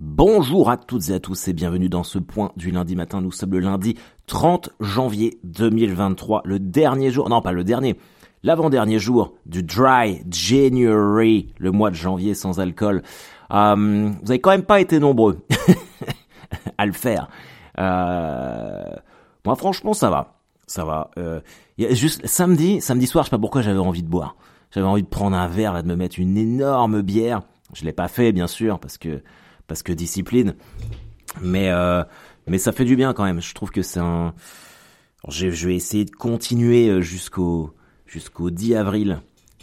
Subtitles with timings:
[0.00, 3.20] Bonjour à toutes et à tous et bienvenue dans ce point du lundi matin.
[3.20, 3.96] Nous sommes le lundi
[4.26, 7.96] 30 janvier 2023, le dernier jour, non pas le dernier,
[8.42, 13.02] l'avant-dernier jour du Dry January, le mois de janvier sans alcool.
[13.52, 15.38] Euh, vous avez quand même pas été nombreux
[16.78, 17.28] à le faire.
[17.78, 18.96] Euh,
[19.44, 21.12] moi franchement ça va, ça va.
[21.18, 21.40] Euh,
[21.78, 24.34] y a juste samedi, samedi soir, je sais pas pourquoi j'avais envie de boire.
[24.72, 27.42] J'avais envie de prendre un verre, là, de me mettre une énorme bière.
[27.74, 29.22] Je l'ai pas fait bien sûr parce que
[29.66, 30.54] parce que discipline.
[31.40, 32.02] Mais euh,
[32.46, 33.40] mais ça fait du bien quand même.
[33.40, 34.34] Je trouve que c'est un.
[35.28, 37.74] Je, vais essayer de continuer euh, jusqu'au
[38.06, 39.20] jusqu'au 10 avril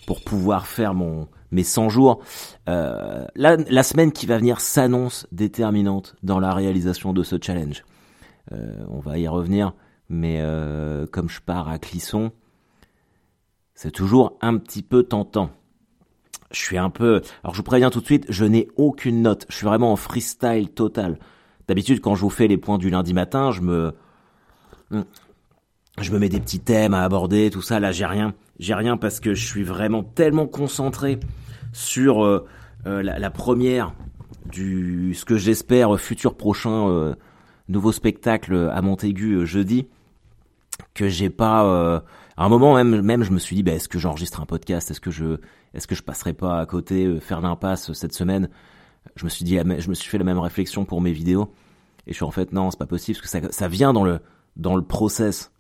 [0.07, 2.23] pour pouvoir faire mon mes 100 jours.
[2.67, 7.83] Euh, la, la semaine qui va venir s'annonce déterminante dans la réalisation de ce challenge.
[8.89, 9.73] On va y revenir,
[10.09, 10.43] mais
[11.11, 12.33] comme je pars à Clisson,
[13.75, 15.51] c'est toujours un petit peu tentant
[16.51, 17.21] je suis un peu.
[17.43, 19.45] Alors je vous préviens tout de suite, je n'ai aucune note.
[19.49, 21.17] Je suis vraiment en freestyle total.
[21.67, 23.93] D'habitude, quand je vous fais les points du lundi matin, je me,
[26.01, 27.79] je me mets des petits thèmes à aborder, tout ça.
[27.79, 28.33] Là, j'ai rien.
[28.59, 31.19] J'ai rien parce que je suis vraiment tellement concentré
[31.73, 32.45] sur euh,
[32.85, 33.93] euh, la, première
[34.45, 37.15] du ce que j'espère futur prochain euh,
[37.69, 39.87] nouveau spectacle à Montaigu jeudi
[40.93, 42.03] que j'ai pas.
[42.41, 44.45] Euh, à un moment même, même, je me suis dit, bah, est-ce que j'enregistre un
[44.45, 44.91] podcast?
[44.91, 45.39] Est-ce que je,
[45.73, 48.49] est-ce que je passerai pas à côté euh, faire l'impasse cette semaine?
[49.15, 51.53] Je me suis dit, je me suis fait la même réflexion pour mes vidéos.
[52.07, 54.03] Et je suis en fait, non, c'est pas possible parce que ça, ça vient dans
[54.03, 54.19] le,
[54.55, 55.51] dans le process,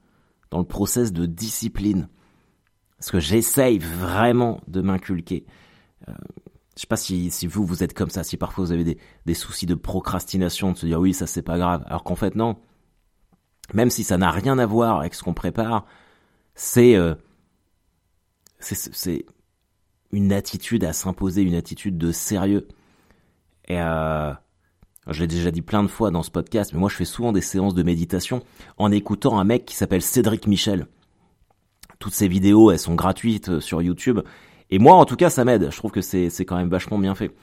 [0.49, 2.07] dans le process de discipline.
[2.97, 5.45] Parce que j'essaye vraiment de m'inculquer.
[6.07, 6.13] Euh,
[6.75, 8.97] je sais pas si, si vous, vous êtes comme ça, si parfois vous avez des,
[9.25, 11.83] des soucis de procrastination, de se dire oui, ça c'est pas grave.
[11.87, 12.57] Alors qu'en fait, non.
[13.73, 15.85] Même si ça n'a rien à voir avec ce qu'on prépare,
[16.61, 17.15] c'est euh,
[18.59, 19.25] c'est
[20.11, 22.67] une attitude à s'imposer, une attitude de sérieux.
[23.67, 24.31] Et euh,
[25.07, 27.31] je l'ai déjà dit plein de fois dans ce podcast, mais moi je fais souvent
[27.31, 28.43] des séances de méditation
[28.77, 30.85] en écoutant un mec qui s'appelle Cédric Michel.
[31.97, 34.19] Toutes ces vidéos, elles sont gratuites euh, sur YouTube.
[34.69, 35.71] Et moi, en tout cas, ça m'aide.
[35.71, 37.35] Je trouve que c'est quand même vachement bien fait.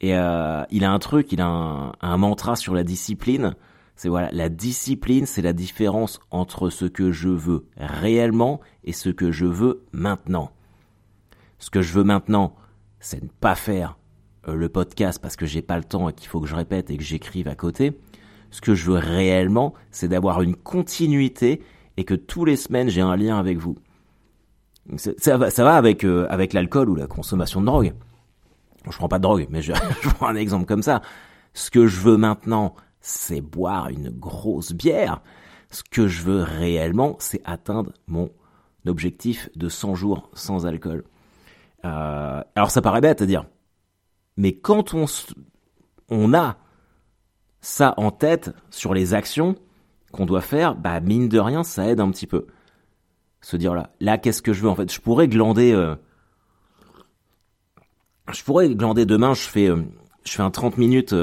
[0.00, 3.54] Et il a un truc, il a un mantra sur la discipline.
[4.00, 9.10] C'est voilà, la discipline, c'est la différence entre ce que je veux réellement et ce
[9.10, 10.52] que je veux maintenant.
[11.58, 12.54] Ce que je veux maintenant,
[12.98, 13.98] c'est ne pas faire
[14.48, 16.88] euh, le podcast parce que j'ai pas le temps et qu'il faut que je répète
[16.88, 17.92] et que j'écrive à côté.
[18.50, 21.60] Ce que je veux réellement, c'est d'avoir une continuité
[21.98, 23.76] et que tous les semaines j'ai un lien avec vous.
[24.96, 27.92] Ça va, ça va avec euh, avec l'alcool ou la consommation de drogue.
[28.90, 31.02] Je prends pas de drogue, mais je, je prends un exemple comme ça.
[31.52, 35.22] Ce que je veux maintenant, c'est boire une grosse bière.
[35.70, 38.30] Ce que je veux réellement, c'est atteindre mon
[38.86, 41.04] objectif de 100 jours sans alcool.
[41.84, 43.46] Euh, alors ça paraît bête à dire,
[44.36, 45.06] mais quand on,
[46.08, 46.58] on a
[47.60, 49.56] ça en tête sur les actions
[50.12, 52.46] qu'on doit faire, bah mine de rien, ça aide un petit peu.
[53.40, 54.92] Se dire là, là qu'est-ce que je veux en fait?
[54.92, 55.94] Je pourrais glander, euh,
[58.32, 59.34] je pourrais glander demain.
[59.34, 59.82] Je fais, euh,
[60.24, 61.14] je fais un 30 minutes.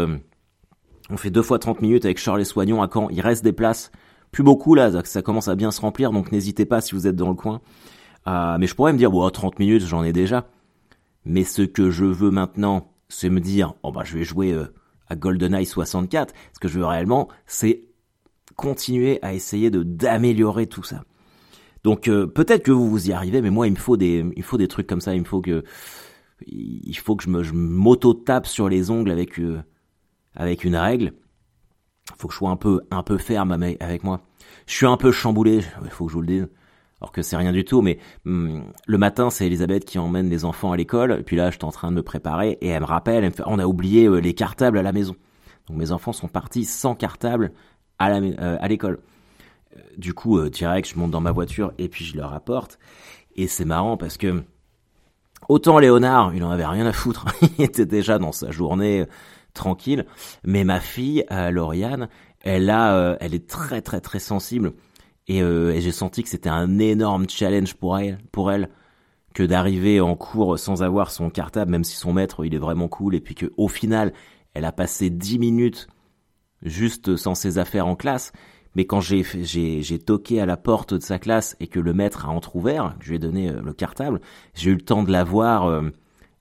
[1.09, 3.09] On fait deux fois 30 minutes avec Charles et Soignon à Caen.
[3.09, 3.91] Il reste des places,
[4.31, 7.15] plus beaucoup là, ça commence à bien se remplir, donc n'hésitez pas si vous êtes
[7.15, 7.61] dans le coin.
[8.27, 10.49] Euh, mais je pourrais me dire, bon, 30 minutes, j'en ai déjà.
[11.23, 14.73] Mais ce que je veux maintenant, c'est me dire, oh bah je vais jouer euh,
[15.07, 16.33] à GoldenEye 64.
[16.53, 17.83] Ce que je veux réellement, c'est
[18.55, 21.03] continuer à essayer de d'améliorer tout ça.
[21.83, 24.43] Donc euh, peut-être que vous vous y arrivez, mais moi il me faut des il
[24.43, 25.15] faut des trucs comme ça.
[25.15, 25.63] Il me faut que
[26.45, 29.61] il faut que je me je m'auto tape sur les ongles avec euh,
[30.37, 31.11] avec une règle.
[32.17, 34.21] Faut que je sois un peu un peu ferme avec moi.
[34.65, 35.61] Je suis un peu chamboulé.
[35.89, 36.47] Faut que je vous le dise
[37.01, 40.45] alors que c'est rien du tout, mais hum, le matin, c'est Elisabeth qui emmène les
[40.45, 42.85] enfants à l'école, et puis là, j'étais en train de me préparer, et elle me
[42.85, 45.15] rappelle, elle me fait, on a oublié euh, les cartables à la maison.
[45.67, 47.51] Donc mes enfants sont partis sans cartable
[48.01, 48.99] euh, à l'école.
[49.75, 52.79] Euh, du coup, direct, je monte dans ma voiture, et puis je leur apporte,
[53.35, 54.43] et c'est marrant parce que
[55.49, 57.25] autant Léonard, il en avait rien à foutre,
[57.59, 59.05] il était déjà dans sa journée
[59.57, 60.05] tranquille,
[60.45, 62.07] mais ma fille, Lauriane,
[62.41, 64.73] elle a, elle est très très très sensible.
[65.27, 68.69] Et, euh, et j'ai senti que c'était un énorme challenge pour elle, pour elle
[69.33, 72.87] que d'arriver en cours sans avoir son cartable, même si son maître il est vraiment
[72.87, 74.13] cool, et puis que au final
[74.53, 75.87] elle a passé dix minutes
[76.63, 78.31] juste sans ses affaires en classe.
[78.75, 81.93] Mais quand j'ai j'ai j'ai toqué à la porte de sa classe et que le
[81.93, 84.21] maître a entrouvert, que je lui ai donné euh, le cartable,
[84.53, 85.89] j'ai eu le temps de la voir euh,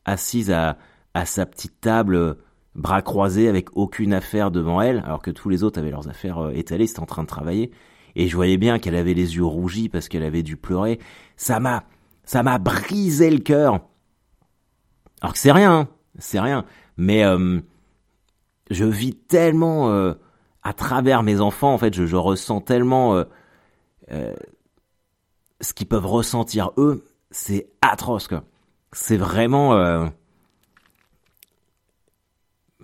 [0.05, 0.79] assise à
[1.14, 2.37] à sa petite table,
[2.76, 6.50] bras croisés avec aucune affaire devant elle, alors que tous les autres avaient leurs affaires
[6.55, 7.73] étalées, c'était en train de travailler
[8.17, 10.99] et je voyais bien qu'elle avait les yeux rougis parce qu'elle avait dû pleurer.
[11.37, 11.84] Ça m'a,
[12.25, 13.81] ça m'a brisé le cœur.
[15.20, 15.88] Alors que c'est rien, hein,
[16.19, 16.64] c'est rien.
[16.96, 17.61] Mais euh,
[18.70, 20.14] je vis tellement euh,
[20.62, 23.25] à travers mes enfants, en fait, je, je ressens tellement euh,
[24.11, 24.34] euh,
[25.61, 28.44] ce qu'ils peuvent ressentir eux, c'est atroce, quoi.
[28.93, 30.11] C'est vraiment...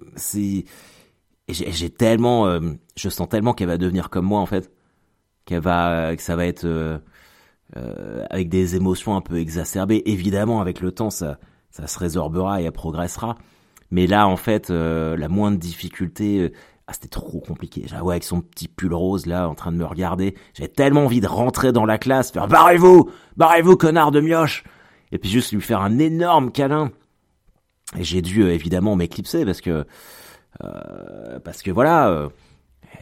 [0.03, 0.65] Euh, c'est...
[1.49, 2.47] J'ai tellement...
[2.47, 2.61] euh,
[2.97, 4.71] je sens tellement qu'elle va devenir comme moi, en fait.
[5.45, 6.15] Qu'elle va...
[6.17, 6.65] Que ça va être...
[6.65, 6.99] euh,
[7.77, 10.03] euh, avec des émotions un peu exacerbées.
[10.07, 11.39] Évidemment, avec le temps, ça,
[11.71, 13.37] ça se résorbera et elle progressera.
[13.91, 16.53] Mais là, en fait, euh, la moindre difficulté, euh,
[16.87, 17.85] ah, c'était trop compliqué.
[17.87, 20.35] J'avais ouais, avec son petit pull rose là, en train de me regarder.
[20.55, 24.65] J'avais tellement envie de rentrer dans la classe, faire barrez-vous, barrez-vous, connard de mioche,
[25.13, 26.91] et puis juste lui faire un énorme câlin.
[27.99, 29.85] Et j'ai dû euh, évidemment m'éclipser parce que
[30.63, 32.29] euh, parce que voilà, euh,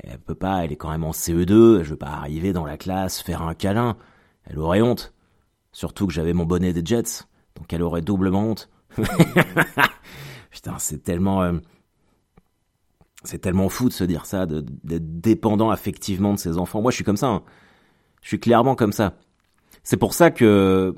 [0.05, 1.83] elle peut pas, elle est quand même en CE2.
[1.83, 3.97] Je veux pas arriver dans la classe faire un câlin.
[4.45, 5.13] Elle aurait honte.
[5.73, 7.25] Surtout que j'avais mon bonnet des Jets,
[7.57, 8.69] donc elle aurait doublement honte.
[10.51, 11.53] Putain, c'est tellement, euh,
[13.23, 16.83] c'est tellement fou de se dire ça, d'être dépendant affectivement de ses enfants.
[16.83, 17.29] Moi, je suis comme ça.
[17.29, 17.43] hein.
[18.21, 19.15] Je suis clairement comme ça.
[19.85, 20.97] C'est pour ça que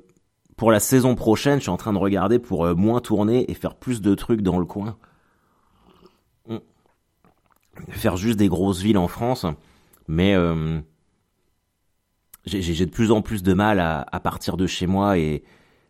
[0.56, 3.54] pour la saison prochaine, je suis en train de regarder pour euh, moins tourner et
[3.54, 4.96] faire plus de trucs dans le coin.
[7.88, 9.46] Faire juste des grosses villes en France,
[10.06, 10.78] mais euh,
[12.44, 15.42] j'ai j'ai de plus en plus de mal à, à partir de chez moi et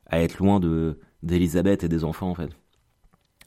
[0.07, 2.51] à être loin de d'Elisabeth et des enfants en fait.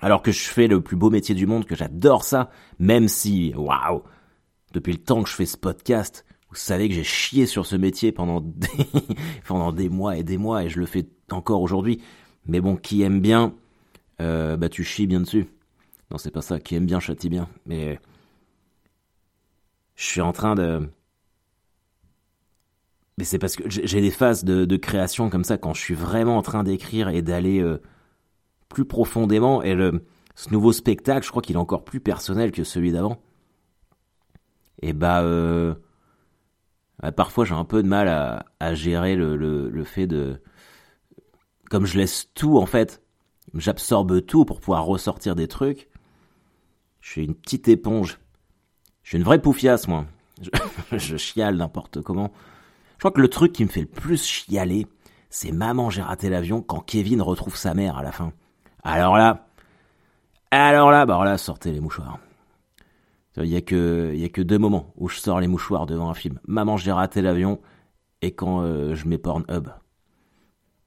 [0.01, 3.53] Alors que je fais le plus beau métier du monde, que j'adore ça, même si,
[3.55, 4.03] waouh,
[4.73, 7.75] depuis le temps que je fais ce podcast, vous savez que j'ai chié sur ce
[7.75, 8.67] métier pendant des,
[9.47, 12.01] pendant des mois et des mois, et je le fais encore aujourd'hui.
[12.45, 13.53] Mais bon, qui aime bien,
[14.21, 15.47] euh, bah tu chies bien dessus.
[16.11, 16.59] Non, c'est pas ça.
[16.59, 17.49] Qui aime bien châtie bien.
[17.65, 17.99] Mais
[19.95, 20.89] je suis en train de.
[23.17, 26.37] Mais c'est parce que j'ai des phases de, création comme ça quand je suis vraiment
[26.37, 27.81] en train d'écrire et d'aller euh,
[28.69, 29.63] plus profondément.
[29.63, 30.05] Et le,
[30.35, 33.21] ce nouveau spectacle, je crois qu'il est encore plus personnel que celui d'avant.
[34.81, 35.79] Et bah, euh, bah,
[37.15, 38.07] parfois j'ai un peu de mal
[38.59, 40.41] à, gérer le, fait de,
[41.69, 43.01] comme je laisse tout en fait,
[43.53, 45.89] j'absorbe tout pour pouvoir ressortir des trucs.
[47.01, 48.19] Je suis une petite éponge.
[49.03, 50.05] Je suis une vraie poufiasse moi.
[50.41, 50.49] Je,
[50.97, 52.31] je chiale n'importe comment.
[52.93, 54.87] Je crois que le truc qui me fait le plus chialer,
[55.29, 58.31] c'est maman j'ai raté l'avion quand Kevin retrouve sa mère à la fin.
[58.83, 59.47] Alors là,
[60.51, 62.19] alors là, bah alors là, sortez les mouchoirs.
[63.37, 65.85] Il y a que, il y a que deux moments où je sors les mouchoirs
[65.85, 66.39] devant un film.
[66.47, 67.59] Maman j'ai raté l'avion
[68.21, 69.69] et quand euh, je mets Pornhub.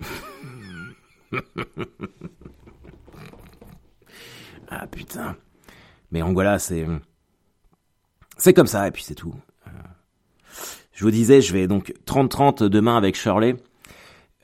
[4.70, 5.36] ah putain.
[6.10, 6.86] Mais Angola, c'est,
[8.38, 9.34] c'est comme ça et puis c'est tout.
[9.66, 9.70] Euh,
[10.92, 13.56] Je vous disais, je vais donc 30-30 demain avec Shirley.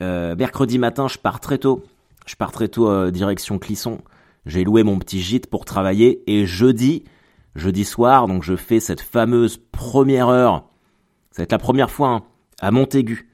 [0.03, 1.85] Euh, mercredi matin, je pars très tôt.
[2.27, 4.03] Je pars très tôt direction Clisson.
[4.47, 7.05] J'ai loué mon petit gîte pour travailler et jeudi,
[7.55, 10.69] jeudi soir, donc je fais cette fameuse première heure.
[11.31, 12.23] Ça va être la première fois hein,
[12.61, 13.31] à Montaigu,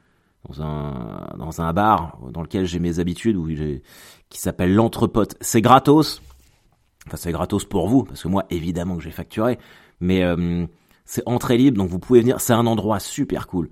[0.49, 5.37] dans un dans un bar dans lequel j'ai mes habitudes, où qui s'appelle l'Entrepote.
[5.41, 6.23] C'est gratos.
[7.07, 9.59] Enfin, c'est gratos pour vous, parce que moi, évidemment que j'ai facturé.
[10.01, 10.67] Mais euh,
[11.05, 12.41] c'est entrée libre, donc vous pouvez venir.
[12.41, 13.69] C'est un endroit super cool.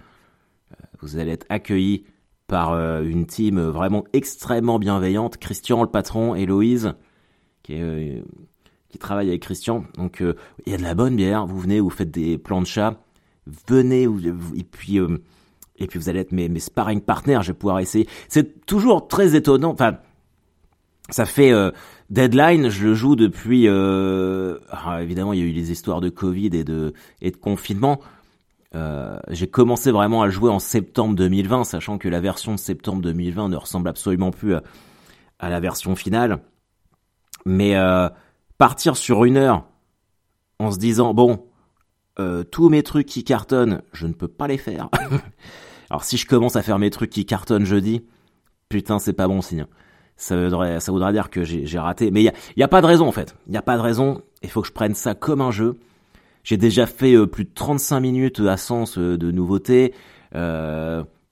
[0.72, 2.04] Euh, Vous allez être accueillis
[2.48, 5.36] par euh, une team vraiment extrêmement bienveillante.
[5.36, 6.94] Christian, le patron, Héloïse,
[7.62, 8.22] qui, est, euh,
[8.88, 9.84] qui travaille avec Christian.
[9.96, 10.34] Donc, euh,
[10.66, 11.46] il y a de la bonne bière.
[11.46, 12.94] Vous venez, vous faites des plans de chat.
[13.68, 14.98] Venez, et puis...
[14.98, 15.18] euh,
[15.78, 18.08] et puis vous allez être mes, sparring partners, je vais pouvoir essayer.
[18.28, 19.70] C'est toujours très étonnant.
[19.70, 19.98] Enfin,
[21.08, 21.70] ça fait euh,
[22.10, 23.68] Deadline, je le joue depuis.
[23.68, 27.36] Euh, ah, évidemment, il y a eu les histoires de Covid et de et de
[27.36, 28.00] confinement.
[28.74, 33.00] Euh, J'ai commencé vraiment à jouer en septembre 2020, sachant que la version de septembre
[33.02, 34.62] 2020 ne ressemble absolument plus à,
[35.38, 36.40] à la version finale.
[37.46, 38.08] Mais euh,
[38.58, 39.64] partir sur une heure
[40.58, 41.46] en se disant bon,
[42.18, 44.88] euh, tous mes trucs qui cartonnent, je ne peux pas les faire.
[45.90, 48.04] Alors si je commence à faire mes trucs qui cartonnent jeudi,
[48.68, 49.66] putain, c'est pas bon signe
[50.18, 52.10] ça voudrait, dire que j'ai raté.
[52.10, 53.36] Mais il y a, a pas de raison en fait.
[53.46, 54.20] Il y a pas de raison.
[54.42, 55.78] Il faut que je prenne ça comme un jeu.
[56.42, 59.94] J'ai déjà fait euh, plus de 35 minutes à sens euh, de nouveautés.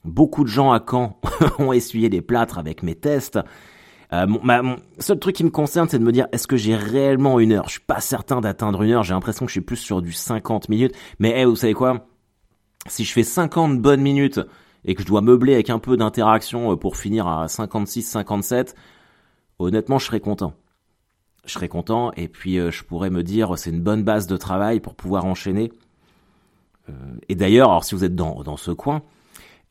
[0.05, 1.19] Beaucoup de gens à Caen
[1.59, 3.41] ont essuyé les plâtres avec mes tests.
[4.13, 6.57] Euh, mon, ma- mon seul truc qui me concerne, c'est de me dire est-ce que
[6.57, 7.67] j'ai réellement une heure?
[7.67, 9.03] Je suis pas certain d'atteindre une heure.
[9.03, 10.95] J'ai l'impression que je suis plus sur du 50 minutes.
[11.19, 12.07] Mais hey, vous savez quoi?
[12.87, 14.41] Si je fais 50 bonnes minutes
[14.85, 18.77] et que je dois meubler avec un peu d'interaction euh, pour finir à 56, 57,
[19.59, 20.55] honnêtement, je serais content.
[21.45, 24.37] Je serais content et puis euh, je pourrais me dire c'est une bonne base de
[24.37, 25.73] travail pour pouvoir enchaîner.
[26.89, 26.93] Euh,
[27.29, 29.03] et d'ailleurs, alors si vous êtes dans, dans ce coin,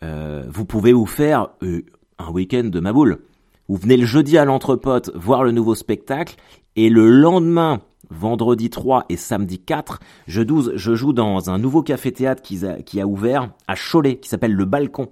[0.04, 3.20] euh, vous pouvez vous faire un week-end de ma boule.
[3.68, 6.36] Vous venez le jeudi à l'entrepote voir le nouveau spectacle
[6.76, 10.00] et le lendemain, vendredi 3 et samedi 4.
[10.28, 14.54] Je, 12, je joue dans un nouveau café-théâtre qui a, ouvert à Cholet, qui s'appelle
[14.54, 15.10] Le Balcon.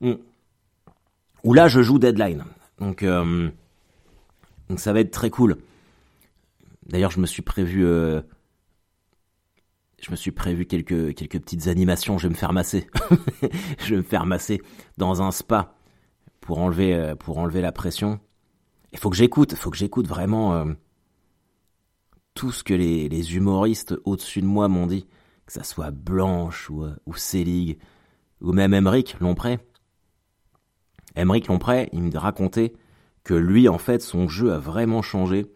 [0.00, 0.14] Hmm.
[1.42, 2.44] Où là, je joue Deadline.
[2.78, 3.50] Donc, euh,
[4.68, 5.56] donc ça va être très cool.
[6.86, 7.84] D'ailleurs, je me suis prévu...
[7.84, 8.20] Euh,
[10.00, 12.18] je me suis prévu quelques, quelques petites animations.
[12.18, 12.86] Je vais me faire masser.
[13.78, 14.62] je vais me faire masser
[14.96, 15.74] dans un spa
[16.40, 18.20] pour enlever, euh, pour enlever la pression.
[18.92, 20.72] Il faut que j'écoute, faut que j'écoute vraiment euh,
[22.34, 25.06] tout ce que les, les humoristes au-dessus de moi m'ont dit,
[25.46, 27.78] que ça soit Blanche ou, euh, ou Selig,
[28.40, 29.58] ou même Emmerich Lompré.
[31.14, 32.72] Emmerich Lompré, il me racontait
[33.24, 35.46] que lui, en fait, son jeu a vraiment changé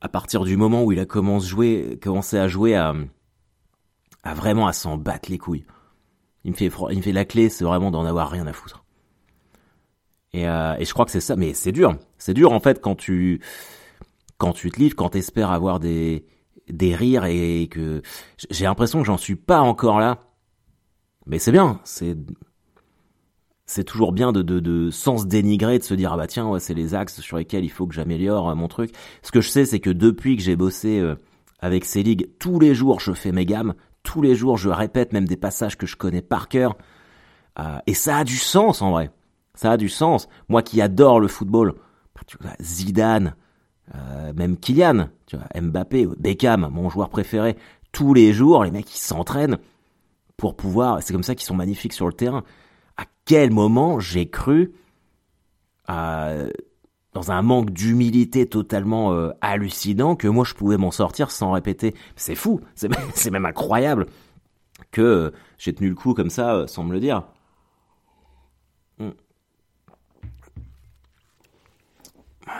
[0.00, 2.94] à partir du moment où il a commencé, jouer, commencé à jouer à,
[4.24, 5.64] à vraiment à s'en battre les couilles.
[6.44, 8.81] Il me fait, il me fait la clé, c'est vraiment d'en avoir rien à foutre.
[10.34, 11.96] Et, euh, et je crois que c'est ça, mais c'est dur.
[12.18, 13.40] C'est dur en fait quand tu
[14.38, 16.24] quand tu te livres, quand t'espères avoir des
[16.68, 18.02] des rires et que
[18.50, 20.18] j'ai l'impression que j'en suis pas encore là.
[21.26, 22.16] Mais c'est bien, c'est
[23.66, 26.48] c'est toujours bien de, de, de sans se dénigrer, de se dire ah bah tiens
[26.48, 28.92] ouais c'est les axes sur lesquels il faut que j'améliore euh, mon truc.
[29.22, 31.14] Ce que je sais c'est que depuis que j'ai bossé euh,
[31.60, 35.12] avec ces ligues, tous les jours je fais mes gammes, tous les jours je répète
[35.12, 36.76] même des passages que je connais par cœur,
[37.58, 39.10] euh, et ça a du sens en vrai.
[39.62, 40.28] Ça a du sens.
[40.48, 41.74] Moi qui adore le football,
[42.26, 43.36] tu vois, Zidane,
[43.94, 47.56] euh, même Kylian, tu vois, Mbappé, Beckham, mon joueur préféré,
[47.92, 49.58] tous les jours, les mecs ils s'entraînent
[50.36, 52.42] pour pouvoir, c'est comme ça qu'ils sont magnifiques sur le terrain.
[52.96, 54.72] À quel moment j'ai cru
[55.88, 56.50] euh,
[57.12, 61.94] dans un manque d'humilité totalement euh, hallucinant que moi je pouvais m'en sortir sans répéter.
[62.16, 62.90] C'est fou, c'est
[63.30, 64.06] même incroyable
[64.90, 67.22] que j'ai tenu le coup comme ça sans me le dire.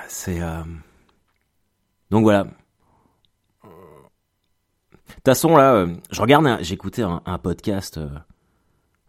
[0.09, 0.41] C'est...
[0.41, 0.63] Euh...
[2.11, 2.45] Donc voilà.
[2.45, 2.51] De
[5.17, 8.09] toute façon, là, euh, je regarde, j'écoutais un, un, podcast euh,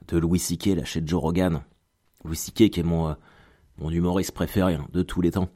[0.08, 0.68] de Louis C.K.
[0.68, 1.62] là chez Joe Rogan.
[2.24, 2.70] Louis C.K.
[2.70, 3.16] qui est mon,
[3.78, 5.50] mon humoriste préféré hein, de tous les temps.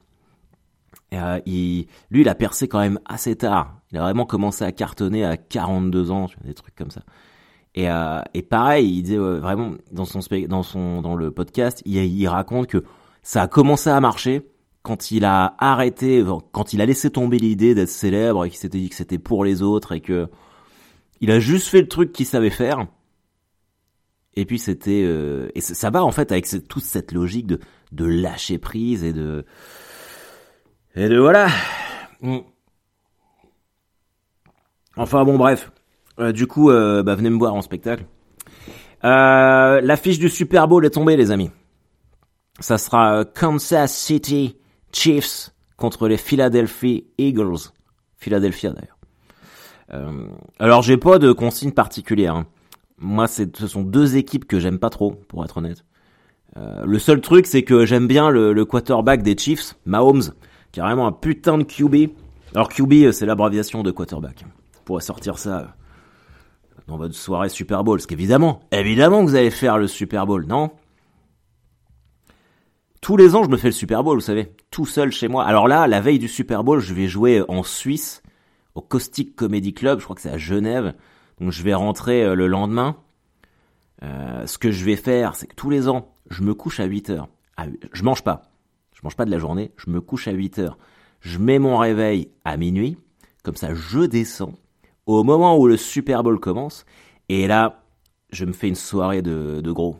[1.11, 3.79] Et, lui, il a percé quand même assez tard.
[3.91, 7.01] Il a vraiment commencé à cartonner à 42 ans, des trucs comme ça.
[7.75, 12.67] Et, pareil, il disait vraiment dans son dans son dans le podcast, il, il raconte
[12.67, 12.83] que
[13.21, 14.49] ça a commencé à marcher
[14.81, 18.79] quand il a arrêté, quand il a laissé tomber l'idée d'être célèbre et qu'il s'était
[18.79, 20.29] dit que c'était pour les autres et que
[21.19, 22.87] il a juste fait le truc qu'il savait faire.
[24.35, 27.59] Et puis c'était euh, et ça va en fait avec toute cette logique de
[27.91, 29.45] de lâcher prise et de
[30.95, 31.47] et de voilà.
[32.21, 32.39] Mm.
[34.95, 35.71] Enfin bon bref.
[36.19, 38.05] Euh, du coup, euh, bah, venez me voir en spectacle.
[39.03, 41.51] Euh, L'affiche du Super Bowl est tombée, les amis.
[42.59, 44.57] Ça sera Kansas City
[44.91, 47.71] Chiefs contre les Philadelphia Eagles.
[48.17, 48.97] Philadelphia d'ailleurs.
[49.93, 50.27] Euh,
[50.59, 52.35] alors j'ai pas de consigne particulière.
[52.35, 52.47] Hein.
[52.99, 55.85] Moi, ce sont deux équipes que j'aime pas trop, pour être honnête.
[56.57, 60.23] Euh, le seul truc, c'est que j'aime bien le, le, quarterback des Chiefs, Mahomes,
[60.71, 62.11] qui est vraiment un putain de QB.
[62.55, 64.43] Alors QB, euh, c'est l'abréviation de quarterback.
[64.73, 65.65] Vous pourrez sortir ça euh,
[66.87, 70.45] dans votre soirée Super Bowl, parce qu'évidemment, évidemment que vous allez faire le Super Bowl,
[70.47, 70.71] non?
[73.07, 75.45] Tous les ans, je me fais le Super Bowl, vous savez, tout seul chez moi.
[75.45, 78.21] Alors là, la veille du Super Bowl, je vais jouer en Suisse,
[78.75, 80.93] au Caustic Comedy Club, je crois que c'est à Genève.
[81.39, 82.97] Donc je vais rentrer euh, le lendemain.
[84.03, 86.83] Euh, ce que je vais faire, c'est que tous les ans, je me couche à
[86.83, 87.29] 8 heures.
[87.93, 88.51] je mange pas.
[88.91, 90.77] Je mange pas de la journée, je me couche à 8 heures.
[91.21, 92.97] Je mets mon réveil à minuit.
[93.41, 94.55] Comme ça, je descends.
[95.05, 96.85] Au moment où le Super Bowl commence.
[97.29, 97.85] Et là,
[98.33, 99.95] je me fais une soirée de gros.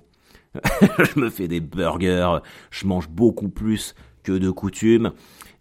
[0.99, 2.39] je me fais des burgers,
[2.71, 5.11] je mange beaucoup plus que de coutume,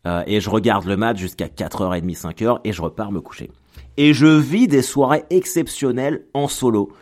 [0.07, 3.51] euh, et je regarde le match jusqu'à 4h30, 5h, et je repars me coucher.
[3.97, 6.93] Et je vis des soirées exceptionnelles en solo.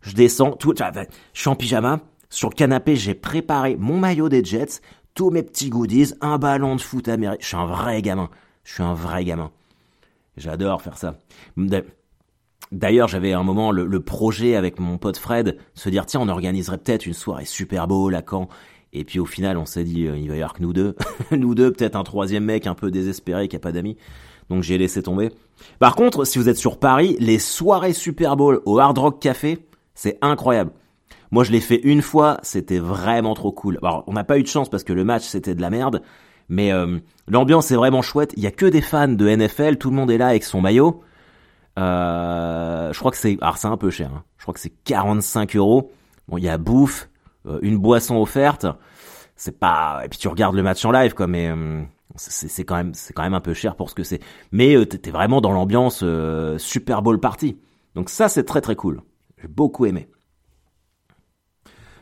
[0.00, 2.00] Je descends, tout, je suis en pyjama,
[2.34, 4.80] sur le canapé, j'ai préparé mon maillot des Jets,
[5.14, 7.38] tous mes petits goodies, un ballon de foot américain.
[7.40, 8.28] Je suis un vrai gamin.
[8.64, 9.52] Je suis un vrai gamin.
[10.36, 11.16] J'adore faire ça.
[12.72, 16.78] D'ailleurs, j'avais un moment le, projet avec mon pote Fred, se dire tiens, on organiserait
[16.78, 18.48] peut-être une soirée Super Bowl à Caen.
[18.92, 20.94] Et puis au final, on s'est dit euh, il va y avoir que nous deux,
[21.32, 23.96] nous deux, peut-être un troisième mec un peu désespéré qui a pas d'amis.
[24.50, 25.30] Donc j'ai laissé tomber.
[25.78, 29.58] Par contre, si vous êtes sur Paris, les soirées Super Bowl au Hard Rock Café,
[29.94, 30.70] c'est incroyable.
[31.30, 33.78] Moi, je l'ai fait une fois, c'était vraiment trop cool.
[33.82, 36.02] Alors, on n'a pas eu de chance parce que le match c'était de la merde,
[36.48, 38.32] mais euh, l'ambiance est vraiment chouette.
[38.36, 40.60] Il y a que des fans de NFL, tout le monde est là avec son
[40.60, 41.02] maillot.
[41.78, 44.10] Euh, je crois que c'est, alors c'est un peu cher.
[44.14, 44.24] Hein.
[44.38, 45.92] Je crois que c'est 45 euros.
[46.28, 47.10] Bon, il y a bouffe,
[47.46, 48.66] euh, une boisson offerte.
[49.36, 51.26] C'est pas, et puis tu regardes le match en live, quoi.
[51.26, 51.82] Mais, euh,
[52.16, 54.20] c'est quand même c'est quand même un peu cher pour ce que c'est.
[54.52, 56.04] Mais euh, t'es vraiment dans l'ambiance
[56.58, 57.58] Super Bowl party.
[57.96, 59.02] Donc ça c'est très très cool.
[59.42, 60.08] J'ai beaucoup aimé.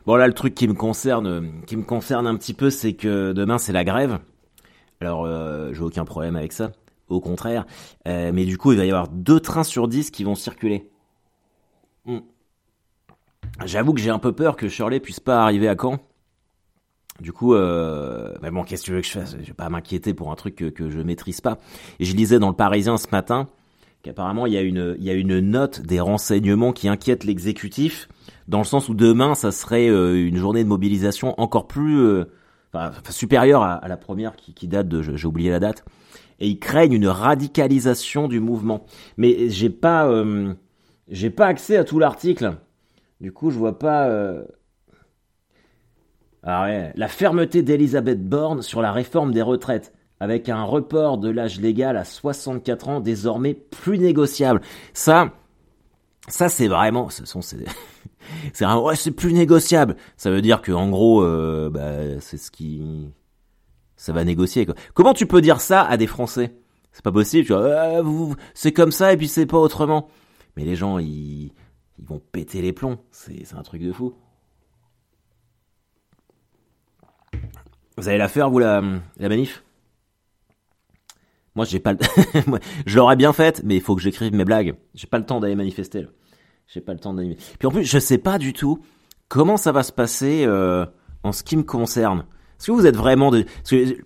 [0.04, 3.32] Bon là le truc qui me concerne qui me concerne un petit peu c'est que
[3.32, 4.18] demain c'est la grève.
[5.00, 5.26] Alors
[5.72, 6.72] j'ai aucun problème avec ça,
[7.12, 7.66] au contraire.
[8.06, 10.90] mais du coup il va y avoir deux trains sur dix qui vont circuler.
[12.04, 12.20] Hmm.
[13.64, 15.98] J'avoue que j'ai un peu peur que Shirley puisse pas arriver à Caen.
[17.20, 19.36] Du coup, euh, mais bon, qu'est-ce que tu veux que je fasse?
[19.40, 21.58] Je vais pas m'inquiéter pour un truc que, je maîtrise pas.
[22.00, 23.48] Et je lisais dans le Parisien ce matin
[24.02, 28.08] qu'apparemment il y a une il y a une note des renseignements qui inquiète l'exécutif
[28.48, 32.24] dans le sens où demain ça serait euh, une journée de mobilisation encore plus euh,
[33.10, 35.84] supérieure à, la première qui, qui date de j'ai oublié la date
[36.42, 38.84] et ils craignent une radicalisation du mouvement.
[39.16, 40.52] Mais j'ai pas euh,
[41.08, 42.56] j'ai pas accès à tout l'article.
[43.22, 44.10] Du coup, je vois pas
[46.44, 51.30] ah ouais, la fermeté d'Elisabeth Borne sur la réforme des retraites, avec un report de
[51.30, 54.60] l'âge légal à 64 ans désormais plus négociable.
[54.92, 55.30] Ça,
[56.26, 57.64] ça c'est vraiment, ce sont c'est,
[58.52, 59.96] c'est ouais, c'est plus négociable.
[60.16, 62.82] Ça veut dire que en gros, euh, bah, c'est ce qui,
[64.02, 64.66] ça va négocier.
[64.94, 66.56] Comment tu peux dire ça à des Français?
[66.90, 67.52] C'est pas possible.
[67.52, 70.08] Euh, c'est comme ça et puis c'est pas autrement.
[70.56, 71.52] Mais les gens, ils,
[72.00, 72.98] vont péter les plombs.
[73.12, 74.14] C'est, un truc de fou.
[77.96, 78.82] Vous allez la faire, vous, la,
[79.18, 79.62] la manif?
[81.54, 81.98] Moi, j'ai pas le...
[82.86, 84.74] je l'aurais bien faite, mais il faut que j'écrive mes blagues.
[84.96, 86.08] J'ai pas le temps d'aller manifester, là.
[86.66, 87.36] J'ai pas le temps d'aller...
[87.60, 88.82] Puis en plus, je sais pas du tout
[89.28, 90.86] comment ça va se passer euh,
[91.22, 92.26] en ce qui me concerne.
[92.62, 93.44] Est-ce que vous êtes vraiment de...
[93.68, 93.96] Que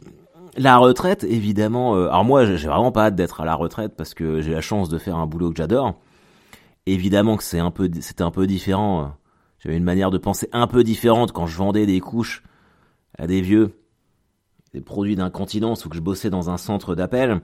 [0.56, 1.94] la retraite, évidemment...
[1.94, 2.06] Euh...
[2.06, 4.88] Alors moi, j'ai vraiment pas hâte d'être à la retraite parce que j'ai la chance
[4.88, 6.00] de faire un boulot que j'adore.
[6.86, 9.12] Évidemment que c'est un peu, c'était un peu différent.
[9.58, 12.42] J'avais une manière de penser un peu différente quand je vendais des couches
[13.18, 13.78] à des vieux,
[14.72, 17.42] des produits d'incontinence ou que je bossais dans un centre d'appel.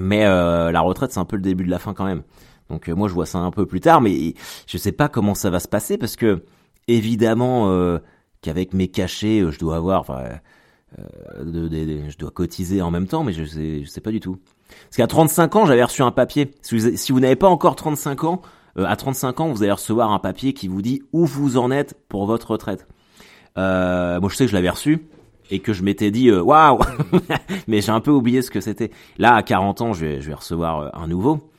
[0.00, 2.24] Mais euh, la retraite, c'est un peu le début de la fin quand même.
[2.70, 4.34] Donc euh, moi, je vois ça un peu plus tard, mais
[4.66, 6.42] je sais pas comment ça va se passer parce que
[6.88, 8.00] évidemment euh,
[8.42, 10.24] qu'avec mes cachets, je dois avoir, enfin,
[11.42, 11.68] de,
[12.08, 14.38] je dois cotiser en même temps, mais je sais, je sais pas du tout.
[14.84, 16.50] Parce qu'à 35 ans, j'avais reçu un papier.
[16.62, 18.42] Si vous, si vous n'avez pas encore 35 ans,
[18.76, 21.94] à 35 ans, vous allez recevoir un papier qui vous dit où vous en êtes
[22.08, 22.86] pour votre retraite.
[23.58, 25.06] Euh, moi, je sais que je l'avais reçu
[25.50, 26.78] et que je m'étais dit euh, waouh,
[27.68, 28.90] mais j'ai un peu oublié ce que c'était.
[29.18, 31.50] Là, à 40 ans, je vais, je vais recevoir euh, un nouveau.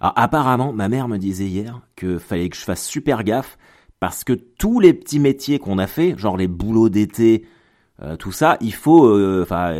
[0.00, 3.58] alors, apparemment, ma mère me disait hier que fallait que je fasse super gaffe
[4.00, 7.46] parce que tous les petits métiers qu'on a fait, genre les boulots d'été,
[8.18, 9.74] tout ça, il faut, enfin,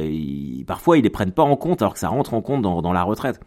[0.67, 3.03] parfois ils les prennent pas en compte alors que ça rentre en compte dans, la
[3.03, 3.41] retraite.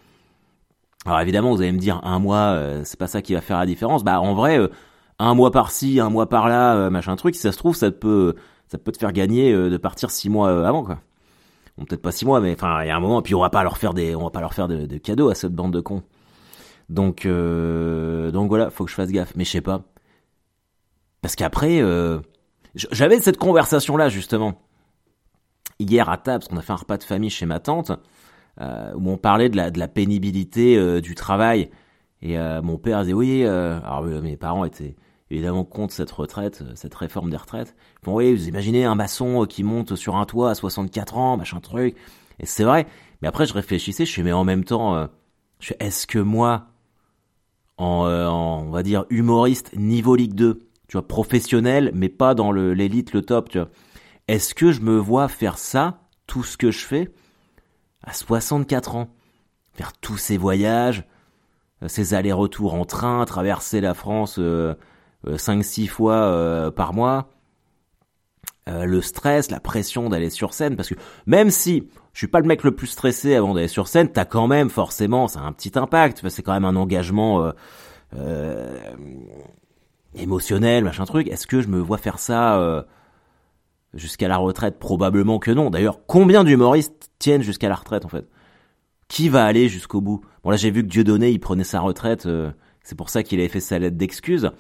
[1.07, 3.65] Alors évidemment, vous allez me dire un mois, c'est pas ça qui va faire la
[3.65, 4.03] différence.
[4.03, 4.59] Bah en vrai,
[5.19, 8.35] un mois par-ci, un mois par-là, euh, machin truc, si ça se trouve, ça peut,
[8.67, 10.99] ça peut te faire gagner euh, de partir six mois euh, avant, quoi.
[11.77, 13.49] Bon, peut-être pas six mois, mais enfin, il y a un moment, puis on va
[13.49, 15.81] pas leur faire des, on va pas leur faire de, cadeaux à cette bande de
[15.81, 16.03] cons.
[16.89, 19.33] Donc, donc voilà, faut que je fasse gaffe.
[19.35, 19.83] Mais je sais pas,
[21.21, 21.81] parce qu'après,
[22.75, 24.61] j'avais cette conversation là justement
[25.79, 27.91] hier à table, parce qu'on a fait un repas de famille chez ma tante,
[28.59, 31.69] où on parlait de la, de la pénibilité du travail.
[32.21, 34.95] Et mon père disait oui, alors mes parents étaient
[35.31, 37.75] évidemment contre cette retraite, euh, cette réforme des retraites.
[38.03, 41.37] Bon, oui, vous imaginez un maçon euh, qui monte sur un toit à 64 ans,
[41.37, 41.95] machin truc.
[42.39, 42.87] Et c'est vrai.
[43.21, 45.07] Mais après, je réfléchissais, je suis, mais en même temps, euh,
[45.79, 46.67] est-ce que moi,
[47.77, 53.13] en, on va dire, humoriste niveau Ligue 2, tu vois, professionnel, mais pas dans l'élite,
[53.13, 53.69] le, top, tu vois,
[54.27, 57.13] est-ce que je me vois faire ça, tout ce que je fais,
[58.03, 59.07] à 64 ans?
[59.73, 61.05] Faire tous ces voyages,
[61.87, 64.39] ces allers-retours en train, traverser la France 5-6
[65.85, 67.29] euh, fois euh, par mois,
[68.67, 70.95] euh, le stress, la pression d'aller sur scène, parce que
[71.27, 74.25] même si je suis pas le mec le plus stressé avant d'aller sur scène, t'as
[74.25, 77.53] quand même forcément, ça a un petit impact, c'est quand même un engagement
[80.15, 81.27] émotionnel, machin truc.
[81.27, 82.85] Est-ce que je me vois faire ça
[83.93, 84.79] jusqu'à la retraite?
[84.79, 85.69] Probablement que non.
[85.69, 88.27] D'ailleurs, combien d'humoristes tiennent jusqu'à la retraite en fait?
[89.07, 90.21] Qui va aller jusqu'au bout?
[90.43, 92.27] Bon là, j'ai vu que Dieudonné, il prenait sa retraite.
[92.83, 94.51] c'est pour ça qu'il avait fait sa lettre d'excuse.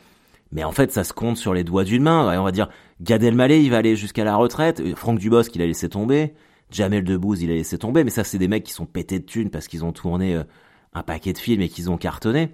[0.51, 2.39] Mais en fait, ça se compte sur les doigts d'une main.
[2.39, 2.69] on va dire,
[3.01, 4.79] Gad Elmaleh, il va aller jusqu'à la retraite.
[4.79, 6.33] Euh, Franck Dubosc, il a laissé tomber.
[6.71, 8.03] Jamel Debbouze, il a laissé tomber.
[8.03, 10.43] Mais ça, c'est des mecs qui sont pétés de thunes parce qu'ils ont tourné euh,
[10.93, 12.51] un paquet de films et qu'ils ont cartonné.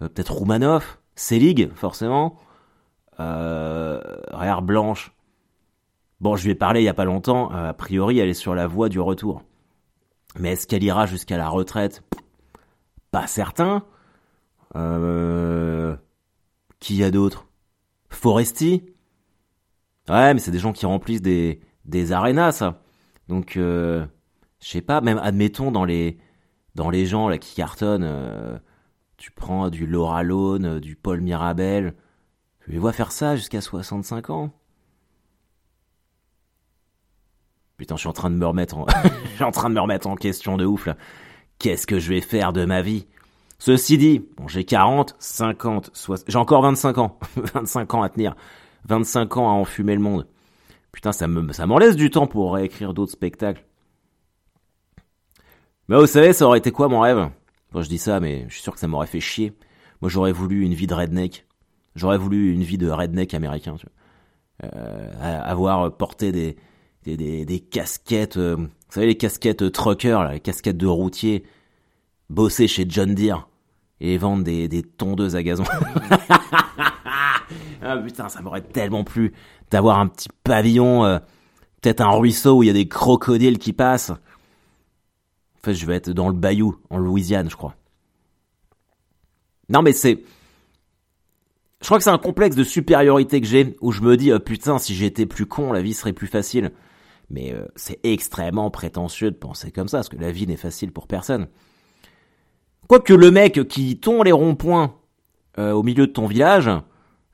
[0.00, 2.36] Euh, peut-être Roumanoff, Selig, forcément.
[3.20, 4.00] Euh,
[4.62, 5.12] Blanche.
[6.20, 7.50] Bon, je lui ai parlé il y a pas longtemps.
[7.50, 9.42] a priori, elle est sur la voie du retour.
[10.38, 12.02] Mais est-ce qu'elle ira jusqu'à la retraite?
[13.10, 13.84] Pas certain.
[14.76, 15.96] Euh...
[16.80, 17.46] Qui y a d'autres
[18.08, 18.82] Foresti?
[20.08, 22.82] Ouais, mais c'est des gens qui remplissent des, des ça.
[23.28, 24.04] Donc, euh,
[24.60, 26.18] je sais pas, même admettons dans les
[26.74, 28.58] dans les gens là qui cartonnent, euh,
[29.22, 31.94] tu prends du Laura Lone, euh, du Paul Mirabel,
[32.64, 34.50] tu les vois faire ça jusqu'à 65 ans.
[37.76, 38.86] Putain, je suis en train de me remettre en,
[39.30, 40.96] je suis en train de me remettre en question de ouf là.
[41.60, 43.06] Qu'est-ce que je vais faire de ma vie?
[43.60, 48.34] Ceci dit, bon, j'ai 40, 50, 60, j'ai encore 25 ans, 25 ans à tenir,
[48.88, 50.26] 25 ans à enfumer le monde.
[50.90, 53.64] Putain, ça me, ça m'en laisse du temps pour réécrire d'autres spectacles.
[55.86, 57.30] Mais vous savez, ça aurait été quoi mon rêve?
[57.72, 59.52] Bon, je dis ça, mais je suis sûr que ça m'aurait fait chier.
[60.00, 61.46] Moi, j'aurais voulu une vie de redneck.
[61.94, 63.76] J'aurais voulu une vie de redneck américain.
[63.78, 63.86] Tu.
[64.64, 70.86] Euh, avoir porté des, casquettes, euh, vous savez, les casquettes trucker, là, les casquettes de
[70.86, 71.44] routier,
[72.30, 73.48] bosser chez John Deere
[74.00, 75.64] et vendre des, des tondeuses à gazon.
[77.82, 79.32] ah putain, ça m'aurait tellement plu
[79.70, 81.18] d'avoir un petit pavillon, euh,
[81.80, 84.12] peut-être un ruisseau où il y a des crocodiles qui passent.
[85.64, 87.76] Fait, je vais être dans le bayou, en Louisiane, je crois.
[89.68, 90.22] Non, mais c'est...
[91.80, 94.38] Je crois que c'est un complexe de supériorité que j'ai, où je me dis, oh,
[94.38, 96.72] putain, si j'étais plus con, la vie serait plus facile.
[97.30, 100.92] Mais euh, c'est extrêmement prétentieux de penser comme ça, parce que la vie n'est facile
[100.92, 101.48] pour personne.
[102.88, 104.94] Quoique le mec qui tond les ronds-points
[105.58, 106.70] euh, au milieu de ton village,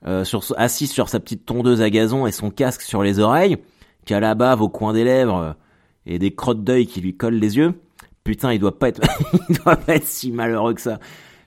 [0.05, 0.23] euh,
[0.55, 3.57] assis sur sa petite tondeuse à gazon et son casque sur les oreilles,
[4.05, 5.55] qui a la bave au coin des lèvres
[6.05, 7.73] et des crottes d'œil qui lui collent les yeux,
[8.23, 9.01] putain, il doit pas être,
[9.49, 10.99] il doit pas être si malheureux que ça.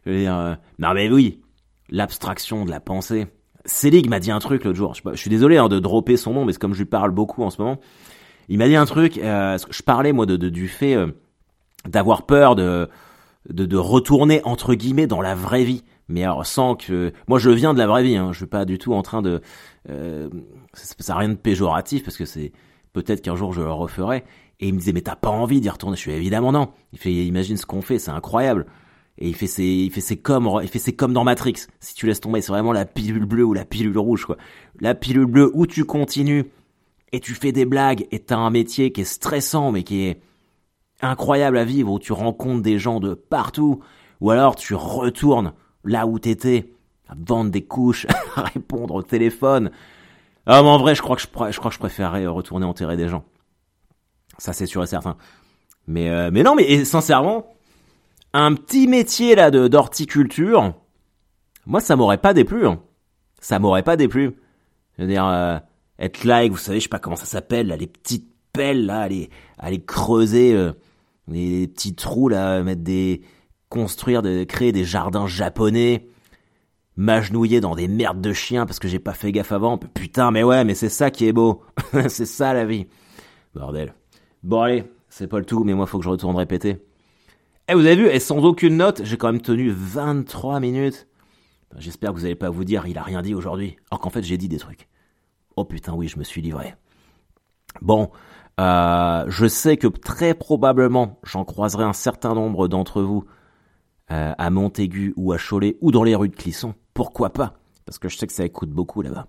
[0.04, 1.40] Je veux dire, euh, non mais oui,
[1.88, 3.26] l'abstraction de la pensée.
[3.64, 4.94] Selig m'a dit un truc l'autre jour.
[4.94, 7.44] Je, suis désolé hein, de dropper son nom, mais c'est comme je lui parle beaucoup
[7.44, 7.78] en ce moment.
[8.48, 9.18] Il m'a dit un truc.
[9.18, 11.06] Euh, je parlais moi de, de du fait euh,
[11.86, 12.88] d'avoir peur de,
[13.48, 17.50] de de retourner entre guillemets dans la vraie vie mais alors sans que moi je
[17.50, 19.40] viens de la vraie vie hein, je suis pas du tout en train de
[19.88, 20.28] euh,
[20.74, 22.52] ça, ça a rien de péjoratif parce que c'est
[22.92, 24.24] peut-être qu'un jour je le referai
[24.62, 25.96] et il me disait mais t'as pas envie d'y retourner.
[25.96, 26.70] Je suis évidemment non.
[26.92, 28.66] Il fait imagine ce qu'on fait c'est incroyable.
[29.18, 31.66] Et il fait ses il fait ses comme il fait ses comme dans Matrix.
[31.80, 34.36] Si tu laisses tomber c'est vraiment la pilule bleue ou la pilule rouge quoi.
[34.80, 36.46] La pilule bleue où tu continues
[37.10, 40.20] et tu fais des blagues et t'as un métier qui est stressant mais qui est
[41.02, 43.80] incroyable à vivre où tu rencontres des gens de partout.
[44.20, 46.72] Ou alors tu retournes là où t'étais,
[47.08, 49.72] à vendre des couches, à répondre au téléphone.
[50.46, 52.96] Ah, mais en vrai, je crois que je, je crois que je préférerais retourner enterrer
[52.96, 53.24] des gens.
[54.38, 55.16] Ça, c'est sûr et certain.
[55.86, 57.54] Mais, euh, mais non, mais sincèrement,
[58.32, 60.74] un petit métier là de d'horticulture,
[61.66, 62.66] moi, ça m'aurait pas déplu.
[62.66, 62.80] Hein.
[63.40, 64.36] Ça m'aurait pas déplu.
[64.96, 65.58] Je veux dire, euh,
[65.98, 69.00] être là, vous savez, je sais pas comment ça s'appelle, là, les petites pelles là,
[69.00, 70.72] aller, aller creuser euh,
[71.28, 73.22] les petits trous là, mettre des
[73.72, 76.06] construire, de créer des jardins japonais,
[76.96, 79.78] m'agenouiller dans des merdes de chiens parce que j'ai pas fait gaffe avant.
[79.78, 81.62] Putain, mais ouais, mais c'est ça qui est beau.
[82.08, 82.86] c'est ça la vie.
[83.54, 83.94] Bordel.
[84.42, 86.84] Bon allez, c'est pas le tout, mais moi faut que je retourne répéter.
[87.68, 91.06] Eh, vous avez vu, et sans aucune note, j'ai quand même tenu 23 minutes.
[91.78, 93.76] J'espère que vous allez pas vous dire, il a rien dit aujourd'hui.
[93.90, 94.88] Alors qu'en fait, j'ai dit des trucs.
[95.56, 96.74] Oh putain, oui, je me suis livré.
[97.80, 98.10] Bon,
[98.60, 103.24] euh, je sais que très probablement, j'en croiserai un certain nombre d'entre vous
[104.10, 107.54] euh, à Montaigu ou à Cholet ou dans les rues de Clisson, pourquoi pas?
[107.86, 109.28] Parce que je sais que ça écoute beaucoup là-bas.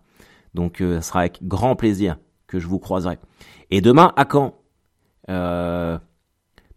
[0.54, 3.18] Donc euh, ce sera avec grand plaisir que je vous croiserai.
[3.70, 4.56] Et demain à Caen,
[5.30, 5.98] euh,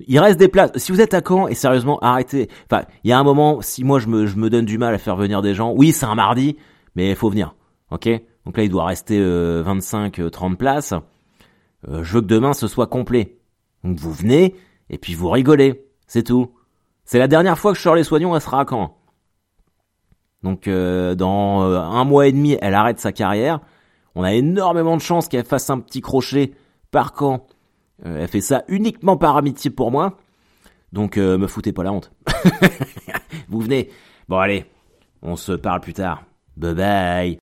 [0.01, 0.73] il reste des places.
[0.77, 2.49] Si vous êtes à Caen, et sérieusement, arrêtez.
[2.71, 4.99] Enfin, il y a un moment, si moi je me, je donne du mal à
[4.99, 6.57] faire venir des gens, oui, c'est un mardi,
[6.95, 7.55] mais il faut venir.
[7.91, 8.09] Ok?
[8.45, 10.95] Donc là, il doit rester 25-30 places.
[11.89, 13.39] je veux que demain, ce soit complet.
[13.85, 14.55] Donc vous venez,
[14.91, 15.85] et puis vous rigolez.
[16.07, 16.53] C'est tout.
[17.05, 18.97] C'est la dernière fois que Shirley Soignon elle sera à Caen.
[20.43, 23.61] Donc euh, dans euh, un mois et demi, elle arrête sa carrière.
[24.15, 26.53] On a énormément de chances qu'elle fasse un petit crochet
[26.91, 27.47] par Caen.
[28.05, 30.19] Euh, elle fait ça uniquement par amitié pour moi.
[30.93, 32.13] Donc me foutez pas la honte.
[33.49, 33.91] Vous venez.
[34.29, 34.65] Bon allez,
[35.23, 36.25] on se parle plus tard.
[36.57, 37.46] Bye bye.